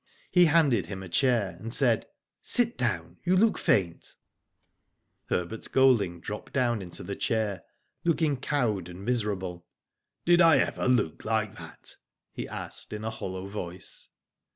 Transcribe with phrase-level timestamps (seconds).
[0.31, 2.07] He handed him a chair, and said:
[2.41, 4.15] Sit down, you look fainf
[5.27, 7.61] Herbert Golding dropped down into the chair,
[8.03, 9.59] looking cowed and miserable.
[9.59, 9.61] *^
[10.25, 11.97] Did I ever look like that?''
[12.33, 14.07] he asked, in a hollow voice.